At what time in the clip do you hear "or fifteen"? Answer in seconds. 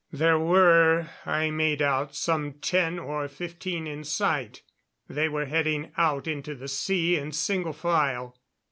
2.97-3.85